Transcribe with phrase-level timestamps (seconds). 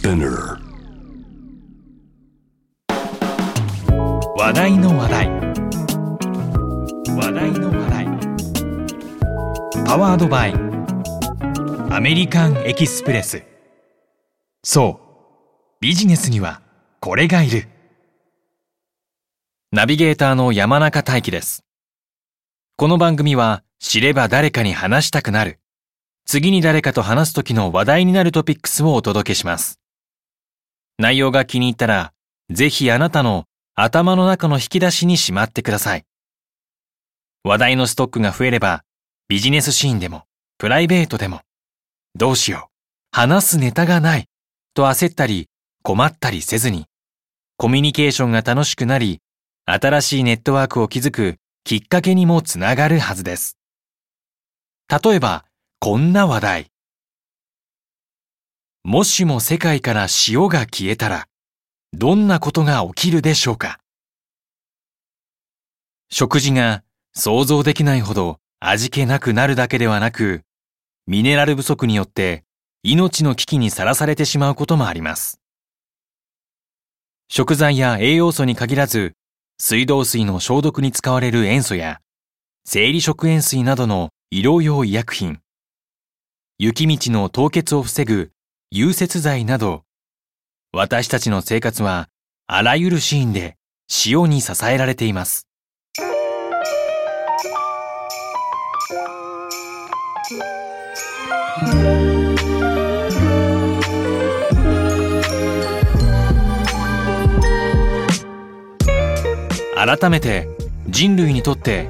[0.00, 0.56] Spinner
[4.34, 5.28] 話題の話題。
[7.18, 8.06] 話題の話題。
[9.84, 10.54] パワードバイ。
[11.94, 13.42] アメリカンエキスプレス。
[14.64, 15.82] そう。
[15.82, 16.62] ビジネスには
[17.00, 17.68] これがいる。
[19.70, 21.62] ナビゲーターの山中大輝です。
[22.78, 25.60] この番組は知れば誰かに話したくなる。
[26.24, 29.80] 次に誰かと話す時の話題になるトピックスをお届けします。
[31.00, 32.12] 内容が気に入ったら
[32.50, 36.04] ぜひあなたの頭の中の引き出しにしまってください。
[37.42, 38.84] 話題のストックが増えれば、
[39.26, 40.24] ビジネスシーンでも、
[40.58, 41.40] プライベートでも、
[42.14, 44.26] どうしよう、話すネタがない、
[44.74, 45.48] と焦ったり、
[45.82, 46.84] 困ったりせずに、
[47.56, 49.20] コミュニケーションが楽しくなり、
[49.64, 53.56] 新しいネットワークを築くきっかけにもつながるはずです。
[55.02, 55.46] 例えば、
[55.78, 56.69] こんな話題。
[58.82, 61.26] もしも世界から塩が消えたら、
[61.92, 63.78] どんなことが起きるでしょうか？
[66.08, 66.82] 食事が
[67.12, 70.44] 想像できないほど味気なくなるだけではなく、
[71.06, 72.44] ミネラル不足によって
[72.82, 75.40] 命の危機にさらされてしまうこともあります。
[77.28, 79.12] 食材や栄養素に限らず、
[79.58, 82.00] 水道水の消毒に使われる塩素や、
[82.64, 85.40] 生理食塩水などの医療用医薬品、
[86.58, 88.30] 雪道の凍結を防ぐ
[88.72, 89.82] 融雪剤など、
[90.72, 92.08] 私たちの生活は
[92.46, 93.56] あらゆるシーンで
[94.06, 95.48] 塩に支えられています。
[109.74, 110.46] 改めて
[110.86, 111.88] 人類にとって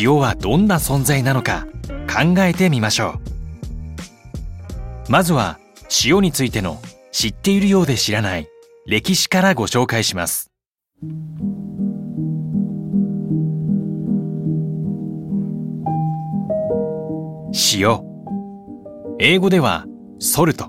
[0.00, 1.68] 塩はどんな存在なのか
[2.12, 3.20] 考えてみましょ
[5.08, 5.60] うまずは
[6.04, 8.48] 塩についての知っているようで知らない
[8.86, 10.50] 歴史からご紹介します。
[17.74, 18.00] 塩。
[19.18, 19.84] 英語では
[20.18, 20.66] ソルト。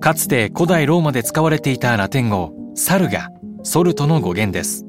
[0.00, 3.30] かつて古代ローマで使われていたラテン語サルが
[3.62, 4.84] ソルトの語源です。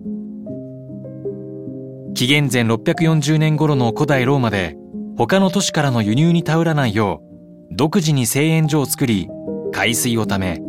[2.16, 4.76] 紀元前640年頃の古代ローマで
[5.18, 7.25] 他の都市からの輸入に頼らないよう
[7.78, 9.28] 独自に製塩所を作り
[9.74, 10.62] 海水をため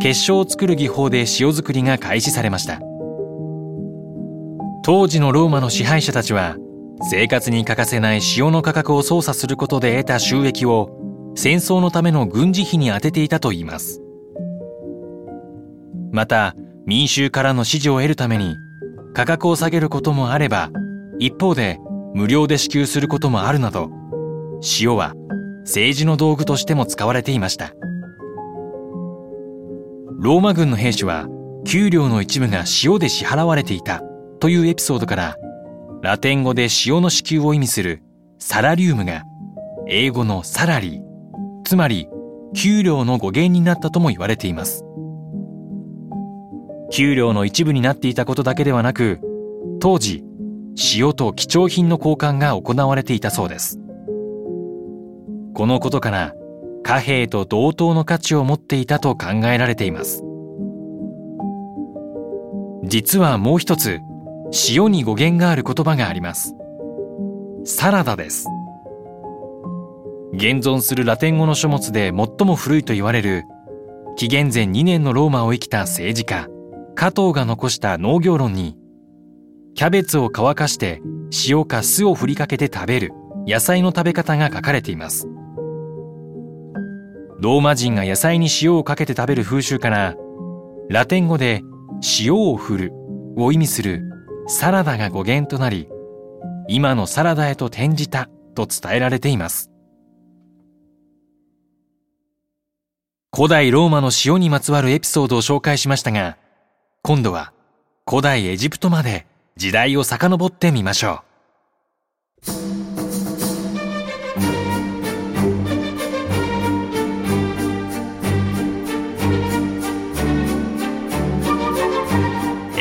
[0.00, 2.80] 結晶を作る技法で塩作りが開始されました。
[4.82, 6.56] 当時のローマの支配者たちは
[7.10, 10.90] 生活に欠かせない塩の価格を操作することで得た収益を
[11.36, 14.00] 戦争のための軍事費に充てていたといいます。
[16.12, 16.54] また
[16.86, 18.56] 民衆からの支持を得るために
[19.12, 20.70] 価格を下げることもあれば
[21.18, 21.78] 一方で
[22.14, 23.90] 無料で支給することもあるなど
[24.80, 25.14] 塩は
[25.64, 27.74] 政治の道具としても使われていました。
[30.18, 31.26] ローマ軍の兵士は
[31.66, 34.02] 給料の一部が塩で支払われていた
[34.40, 35.36] というエピソードから
[36.02, 38.02] ラテン語で塩の支給を意味する
[38.38, 39.24] サラリウムが
[39.86, 41.02] 英語のサラリー
[41.64, 42.08] つまり
[42.54, 44.84] 給料の語源になったとも言われています。
[46.92, 49.20] 給料の一部になっていたことだけではなく
[49.80, 50.22] 当時
[50.96, 53.80] 塩と貴重品の交換が行われていたそうです。
[55.54, 56.34] このことから
[56.82, 60.24] 貨幣と同等の価値を持っていたと考えられています。
[62.82, 64.00] 実はもう一つ
[64.68, 66.54] 塩に語源がある言葉があります。
[67.64, 68.48] サラダです。
[70.32, 73.44] 現存するラテン語の書物で最も古いと言われる
[74.16, 76.48] 紀元前2年のローマを生きた政治家
[76.96, 78.76] 加藤が残した農業論に
[79.76, 81.00] キャベツを乾かして
[81.48, 83.12] 塩か酢を振りかけて食べる
[83.46, 85.28] 野菜の食べ方が書かれています。
[87.38, 90.14] ローマ人が野菜に塩をかけて食べる風習から
[90.88, 91.62] ラテン語で
[92.20, 92.92] 塩を振る
[93.36, 94.02] を意味する
[94.46, 95.88] サラダが語源となり
[96.68, 99.70] 今のサラダへと転じたと伝えられています。
[103.34, 106.36] 古代ローマの塩にまつわるエピソードを紹介しましたが
[107.02, 107.52] 今度は
[108.08, 109.26] 古代エジプトまで
[109.56, 111.24] 時代を遡ってみましょ
[112.80, 112.83] う。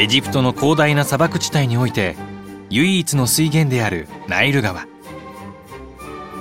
[0.03, 2.17] エジプトの広大な砂漠地帯において
[2.69, 4.85] 唯一の水源であるナイル川。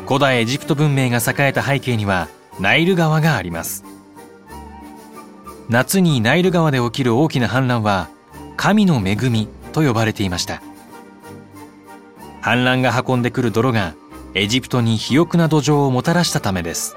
[0.05, 2.26] 古代エジプト文明が栄えた背景には
[2.59, 3.85] ナイル川があります。
[5.69, 8.09] 夏にナイル川で起きる大きな氾濫は
[8.56, 10.61] 神の恵みと呼ばれていました。
[12.43, 13.94] 氾濫が運んでくる泥が
[14.35, 16.97] エジプトに肥沃な土壌をもたらしたためです。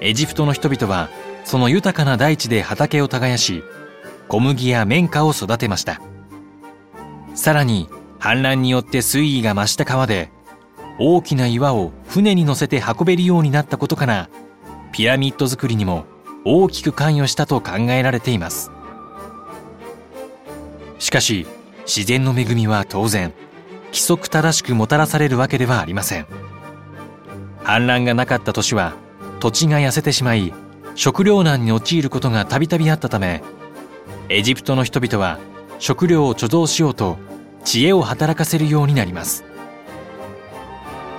[0.00, 1.10] エジプトの人々は
[1.44, 3.62] その豊かな大地で畑を耕し
[4.28, 6.00] 小麦や綿花を育てました。
[7.34, 7.88] さらに
[8.18, 10.30] 氾濫によって水位が増した川で
[10.98, 14.28] 大きな岩を船に乗せて運べるようになったことから
[14.92, 16.04] ピラミッド作りにも
[16.44, 18.70] 大きく関与したと考えられています。
[20.98, 21.46] しかし
[21.86, 23.32] 自然の恵みは当然
[23.86, 26.26] 規則正しくもたらされるわけではありません。
[27.62, 28.94] 氾濫がなかった年は
[29.40, 30.52] 土地が痩せてしまい
[30.96, 33.42] 食糧難に陥ることがたびたびあったため
[34.30, 35.38] エジプトの人々は
[35.78, 37.16] 食料を貯蔵しようと
[37.64, 39.44] 知恵を働かせるようになります。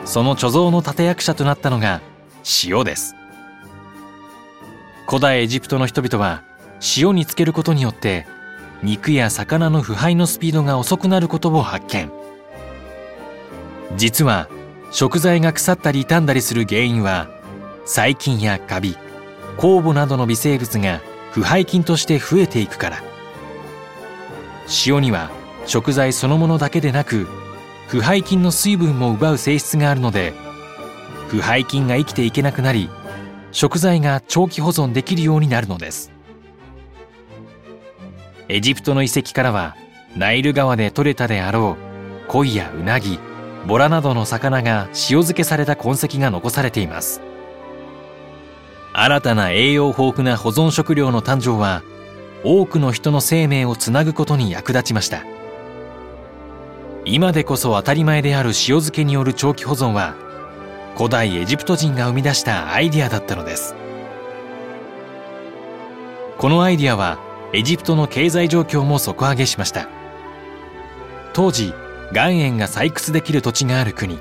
[0.05, 2.01] その貯蔵の立役者となったのが
[2.63, 3.15] 塩です。
[5.07, 6.43] 古代エジプトの人々は
[6.97, 8.27] 塩につけることによって
[8.83, 12.11] 肉や魚の腐敗のスピードが遅くなることを発見。
[13.97, 14.47] 実は
[14.91, 17.27] 食材が腐ったり傷んだりする原因は
[17.85, 18.95] 細菌やカビ
[19.57, 23.03] 酵母などの微生物が腐敗菌として増えていくから。
[24.85, 25.31] 塩には
[25.65, 27.27] 食材そのものだけでなく
[27.87, 30.33] 腐敗菌の水分も奪う性質があるので
[31.27, 32.89] 腐敗菌が生きていけなくなり
[33.51, 36.11] 食材が長期保存できるようになるのです。
[38.47, 39.75] エジプトの遺跡からは
[40.15, 41.77] ナイル川で採れたであろ
[42.27, 43.19] う鯉やウナギ
[43.67, 47.21] ボラなどの魚が塩漬けされた痕跡が残されています。
[49.01, 51.83] 新たな栄養豊富な保存食料の誕生は
[52.43, 55.23] 多くの人の生命をつなぐことに役立ちました。
[57.05, 60.15] 今でこそ当たり前である塩漬けによる長期保存は
[60.97, 63.73] 古代エジプト人が生み出したアイディアだったのです。
[66.37, 67.19] このアイディアは
[67.53, 69.87] エジプトの経済状況も底上げしました。
[71.31, 71.73] 当時
[72.11, 74.19] 岩塩が採掘できる土地がある国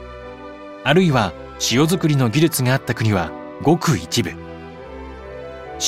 [0.84, 1.32] あるいは
[1.72, 4.47] 塩作りの技術があった国はごく一部。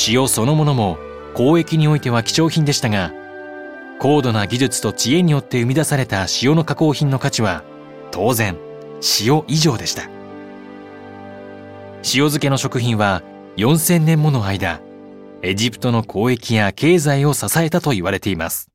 [0.09, 0.99] 塩そのものも
[1.33, 3.13] 交易においては貴重品でしたが
[3.99, 7.63] 高度な技術と知恵によって生み出された塩の加工品の価値は
[8.11, 8.57] 当然
[9.21, 10.09] 塩以上でした。
[12.03, 13.23] 塩漬けの食品は
[13.57, 14.81] 4000年もの間
[15.43, 18.70] エジプトの交易や経済を支えたと言われています。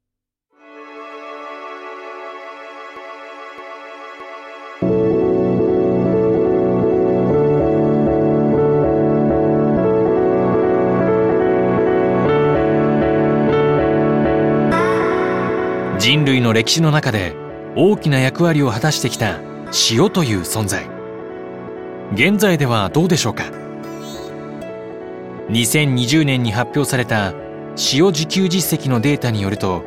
[16.26, 17.36] 人類の歴史の中で
[17.76, 19.40] 大きな役割を果たしてきた
[19.92, 20.88] 塩という存在。
[22.16, 23.44] 現在ではどうでしょうか
[25.50, 27.36] ？2020年に発表された
[27.94, 29.84] 塩自給実績のデータによると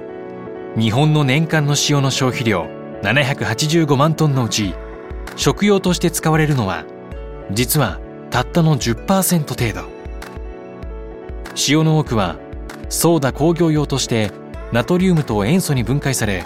[0.78, 2.68] 日本の年間の塩の消費量
[3.02, 4.76] 785万トンのうち
[5.34, 6.84] 食用として使われるのは
[7.50, 7.98] 実は
[8.30, 9.88] たったの10%程度。
[11.68, 12.36] 塩の多くは
[12.88, 14.30] ソーダ工業用として
[14.72, 16.44] ナトリウムと塩素に分解され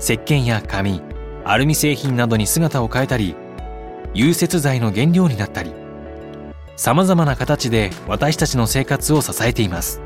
[0.00, 1.02] 石鹸や紙
[1.44, 3.36] アルミ製品などに姿を変えたり
[4.12, 5.72] 融雪剤の原料になったり
[6.76, 10.00] さまざまな形で私たちの生活を支えています。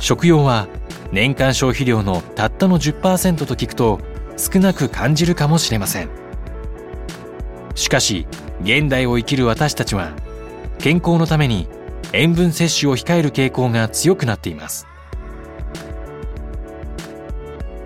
[0.00, 0.68] 食用は
[1.10, 3.98] 年間消費量のたったの10%と聞くと
[4.36, 6.08] 少なく感じるかもしれません。
[7.74, 8.28] しかし
[8.62, 10.12] 現代を生きる私たちは
[10.78, 11.68] 健康のために
[12.12, 14.86] 塩分摂取を控える傾向が強くなっています。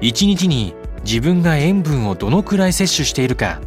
[0.02, 3.60] 1日に自分が塩分をどのくらい摂取しているか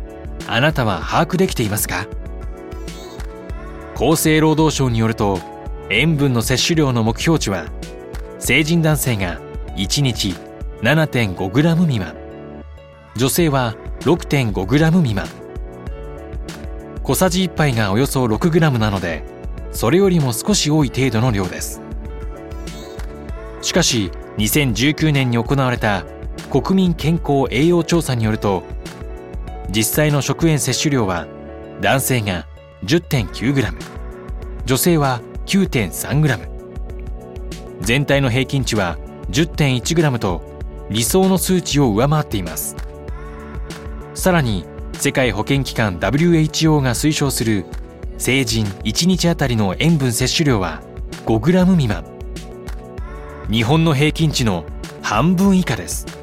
[0.47, 2.07] あなたは把握できていますか？
[3.95, 5.39] 厚生労働省によると
[5.89, 7.65] 塩分の摂取量の目標値は
[8.37, 9.39] 成人男性が
[9.77, 10.35] 1日
[10.81, 12.15] 7.5g 未満
[13.15, 15.25] 女性は 6.5g 未満。
[17.01, 19.23] 小さじ1杯がおよそ 6g なので
[19.71, 21.81] それよりも少し多い程度の量です。
[23.61, 26.05] しかし2019年に行われた
[26.49, 28.63] 国民健康栄養調査によると
[29.69, 31.27] 実際の食塩摂取量は
[31.81, 32.47] 男性が
[32.83, 33.73] 10.9g
[34.65, 36.49] 女性は 9.3g
[37.81, 38.97] 全体の平均値は
[39.29, 40.41] 10.1g と
[40.89, 42.75] 理想の数値を上回っています。
[44.13, 47.65] さらに世界保健機関 WHO が推奨する
[48.17, 50.81] 成人1日あたりの塩分摂取量は
[51.25, 52.05] 5g 未満。
[53.49, 54.65] 日本の平均値の
[55.01, 56.14] 半分以下です。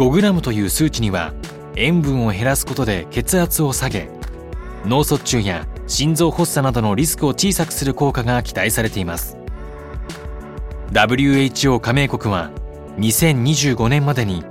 [0.00, 1.34] 5g という数値には
[1.76, 4.08] 塩分を減らすことで血圧を下げ
[4.86, 9.36] 脳卒中や心臓発作などのリスクを小さくする効果が期待されています。
[10.92, 12.50] WHO 加盟国は
[12.96, 14.42] 2025年までに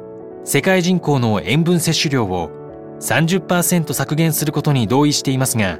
[0.43, 2.51] 世界人口の塩分摂取量を
[3.01, 5.79] 30%削減することに同意していますが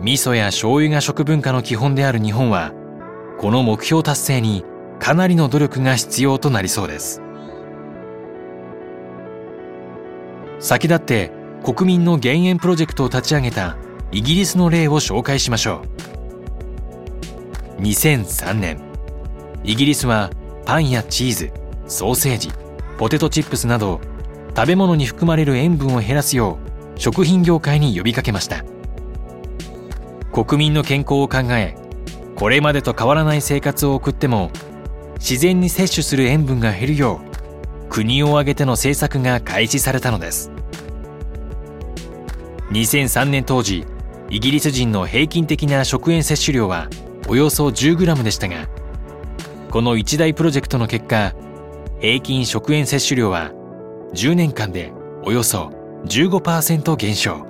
[0.00, 2.72] 味噌や醤油が食文化の基本である日本は
[3.38, 4.62] この目標達成に
[5.00, 7.22] かなりの努力が必要となりそうです。
[10.58, 11.30] 先立って
[11.64, 13.76] 国民の減塩プロジェクトを立ち上げた
[14.10, 15.82] イギリスの例を紹介しましょ
[17.78, 17.82] う。
[17.82, 18.80] 2003年
[19.62, 20.30] イギリスは
[20.64, 21.52] パンやチーズ
[21.86, 22.50] ソーセージ
[22.96, 24.00] ポテトチップスなど
[24.56, 26.58] 食べ物に含まれる塩分を減らすよ
[26.96, 28.64] う食品業界に呼びかけました。
[30.32, 31.76] 国民の健康を考え
[32.36, 34.50] これまでと変わらない生活を送っても
[35.14, 37.27] 自然に摂取する塩分が減るよう
[37.88, 40.50] 国を挙げての政策が開始されたのです。
[42.70, 43.86] 2003年当時
[44.30, 46.88] イギリス人の平均的な食塩摂取量は
[47.28, 48.68] およそ 10g でしたが
[49.70, 51.34] この一大プロジェクトの結果
[52.00, 53.52] 平均食塩摂取量は
[54.12, 54.92] 10年間で
[55.24, 55.72] およそ
[56.04, 57.46] 15%減少。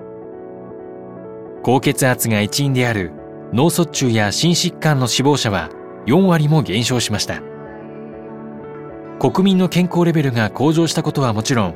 [1.62, 3.12] 高血圧が一因である
[3.52, 5.70] 脳卒中や心疾患の死亡者は
[6.06, 7.42] 4割も減少しました。
[9.18, 11.74] 国民の健康レベルが向上したことはもちろん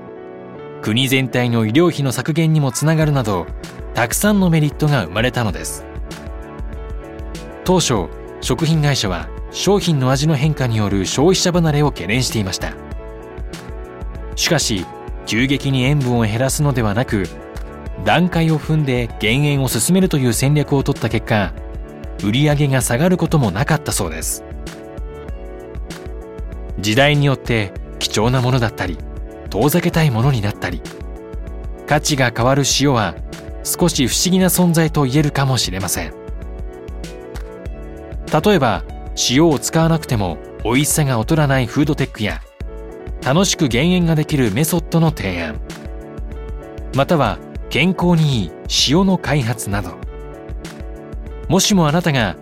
[0.81, 3.47] 国全体の医療費の削減にもつながるなど
[3.95, 5.85] たくさんのメリットが生まれたのです。
[7.65, 8.07] 当初
[8.41, 12.75] 食品会社は商品の味の変化による消費者離れを懸念していました。
[14.37, 14.87] しかし
[15.27, 17.29] 急激に塩分を減らすのではなく
[18.05, 21.53] 段階を踏んで減塩を進めるという戦略を取った結果
[22.25, 24.45] 売り上げが下がることもなかったそうです。
[26.83, 28.99] 時代によって貴重なものだったり
[29.49, 30.83] 遠ざけたいものになったり。
[31.87, 33.15] 価値が変わる塩は
[33.65, 36.15] 少し不思議な存在と言えるかもしれません。
[38.45, 38.83] 例えば
[39.31, 42.41] 塩を使わなくても美味しさが劣らないフードテックや
[43.23, 45.61] 楽しく減塩ができるメソッドの提案。
[46.97, 48.53] または健康にいい
[48.89, 49.99] 塩の開発など。
[51.49, 52.37] もしもあなたが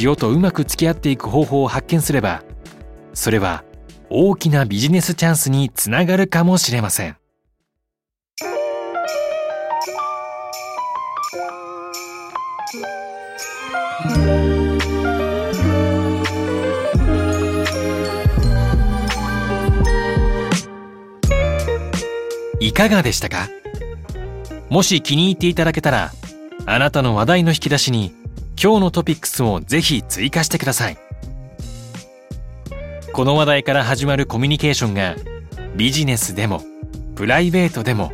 [0.00, 2.42] 塩とうまく付き合っていく方法を発見すれば
[3.14, 3.62] それは
[4.10, 7.16] 大きなビジネスチャンスにつながるかもしれません。
[22.60, 23.48] いかがでしたか？
[24.68, 26.12] もし気に入っていただけたら
[26.66, 28.12] あなたの話題の引き出しに
[28.62, 30.98] 今日のトピックスをぜひ追加してください。
[33.12, 35.16] この話題から始まるコミュニケーションが
[35.76, 36.62] ビジネスでも
[37.14, 38.12] プライベートでも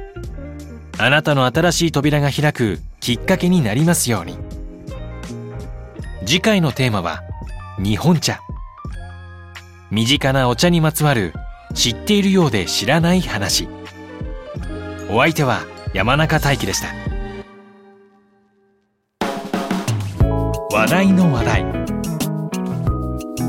[0.99, 4.39] あなたの新しい扉が開くきっかけになりますように。
[6.25, 7.23] 次回のテーマは
[7.79, 8.41] 日本茶。
[9.91, 11.35] 身近なお茶にまつわる
[11.75, 13.69] 知っているようで知らない話。
[15.11, 15.61] お相手は
[15.93, 16.89] 山中大輝でした。
[20.71, 21.65] 話題の話題。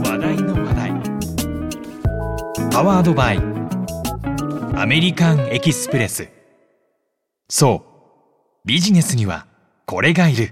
[0.04, 0.65] 話題の話題。
[2.76, 3.38] パワードバイ。
[4.76, 6.28] アメリカンエキスプレス。
[7.48, 7.86] そ
[8.66, 8.68] う。
[8.68, 9.48] ビジネスには
[9.86, 10.52] これがいる。